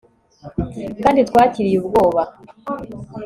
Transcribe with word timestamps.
kandi 1.03 1.19
twakiriye 1.29 1.77
ubwoba 1.81 2.21